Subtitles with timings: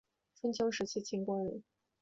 [0.33, 1.61] 春秋时期秦国人。